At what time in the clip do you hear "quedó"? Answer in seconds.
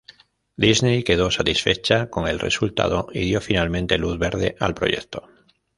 1.03-1.29